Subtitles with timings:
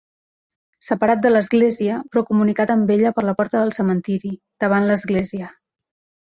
[0.85, 4.33] Separat de l'església però comunicat amb ella per la porta del cementiri,
[4.65, 5.53] davant l'església.